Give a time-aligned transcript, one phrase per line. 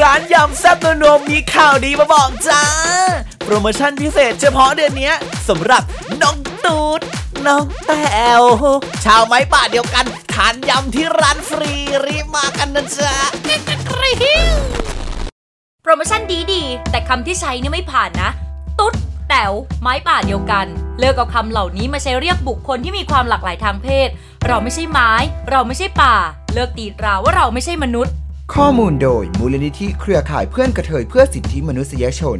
[0.00, 2.62] ร้านยำแซ่บนัวๆมีข่าวดีมาบอกจ้า
[3.44, 5.12] โปรโมชั่นพิเศษเฉพาะเดือนนี้
[5.48, 5.82] สำหรับ
[6.22, 7.00] น้องตูด
[7.46, 8.42] น้องแต้ว
[9.04, 11.72] ชาวไม้ป่าเดียวกันทานยำที่ร้านฟรี
[12.06, 13.14] รีบมากันนะจ๊ะ
[15.82, 18.30] โปรโมชั่นดีดีๆ แต่คำที่ใช้นี่ไม่ผ่านนะ
[18.78, 18.94] ตุ๊ด
[19.28, 19.52] แต๋ว
[19.82, 20.66] ไม้ป่าเดียวกัน
[20.98, 24.08] เลิกเอาคำเหล่านี้มาใช้เรียกบุคคลที่มีความหลากหลายทางเพศ
[24.46, 25.12] เราไม่ใช่ไม้
[25.50, 26.14] เราไม่ใช่ป่า
[26.54, 28.14] เลิกตีตราว่าเราไม่ใช่มนุษย์
[28.58, 32.38] ข้อมูลโดยมูลนิธิเครือข่ายเพื่อนกระเทยเพื่อสิทธิมนุษยชน